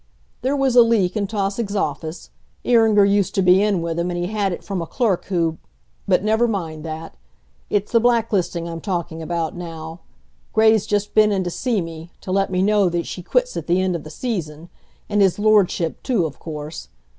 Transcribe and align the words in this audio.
"There 0.41 0.55
was 0.55 0.75
a 0.75 0.81
leak 0.81 1.15
in 1.15 1.27
Tausig's 1.27 1.75
office. 1.75 2.31
Iringer 2.65 3.05
used 3.05 3.35
to 3.35 3.43
be 3.43 3.61
in 3.61 3.83
with 3.83 3.97
them, 3.97 4.09
and 4.09 4.17
he 4.17 4.31
had 4.33 4.51
it 4.51 4.63
from 4.63 4.81
a 4.81 4.87
clerk 4.87 5.25
who 5.25 5.59
but 6.07 6.23
never 6.23 6.47
mind 6.47 6.83
that. 6.85 7.13
It's 7.69 7.91
the 7.91 7.99
blacklisting 7.99 8.67
I'm 8.67 8.81
talking 8.81 9.21
about 9.21 9.55
now. 9.55 9.99
Gray's 10.53 10.87
just 10.87 11.13
been 11.13 11.31
in 11.31 11.43
to 11.43 11.51
see 11.51 11.81
me, 11.81 12.09
to 12.21 12.31
let 12.31 12.49
me 12.49 12.63
know 12.63 12.89
that 12.89 13.05
she 13.05 13.21
quits 13.21 13.55
at 13.55 13.67
the 13.67 13.79
end 13.79 13.95
of 13.95 14.03
the 14.03 14.09
season. 14.09 14.69
And 15.07 15.21
his 15.21 15.37
Lordship, 15.37 16.01
too, 16.01 16.25
of 16.25 16.39
course. 16.39 16.87